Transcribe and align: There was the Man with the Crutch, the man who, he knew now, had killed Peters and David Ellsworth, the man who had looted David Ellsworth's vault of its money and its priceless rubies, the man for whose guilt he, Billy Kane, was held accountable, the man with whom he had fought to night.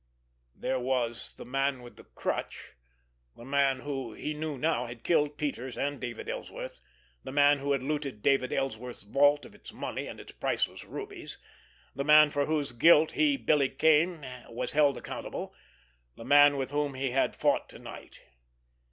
There 0.55 0.79
was 0.79 1.31
the 1.33 1.45
Man 1.45 1.83
with 1.83 1.95
the 1.95 2.05
Crutch, 2.05 2.73
the 3.37 3.45
man 3.45 3.81
who, 3.81 4.13
he 4.13 4.33
knew 4.33 4.57
now, 4.57 4.87
had 4.87 5.03
killed 5.03 5.37
Peters 5.37 5.77
and 5.77 6.01
David 6.01 6.27
Ellsworth, 6.27 6.81
the 7.23 7.31
man 7.31 7.59
who 7.59 7.71
had 7.71 7.83
looted 7.83 8.23
David 8.23 8.51
Ellsworth's 8.51 9.03
vault 9.03 9.45
of 9.45 9.53
its 9.53 9.71
money 9.71 10.07
and 10.07 10.19
its 10.19 10.31
priceless 10.31 10.83
rubies, 10.85 11.37
the 11.95 12.03
man 12.03 12.31
for 12.31 12.47
whose 12.47 12.71
guilt 12.71 13.11
he, 13.11 13.37
Billy 13.37 13.69
Kane, 13.69 14.25
was 14.49 14.71
held 14.71 14.97
accountable, 14.97 15.53
the 16.15 16.25
man 16.25 16.57
with 16.57 16.71
whom 16.71 16.95
he 16.95 17.11
had 17.11 17.35
fought 17.35 17.69
to 17.69 17.77
night. 17.77 18.21